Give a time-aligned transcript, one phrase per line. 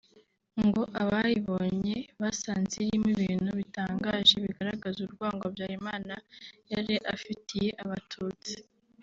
[0.65, 6.13] ngo abayibonye basanze irimo ibintu bitangaje bigaragaza urwango Habyarimana
[6.73, 8.55] yari afitiye abatutsi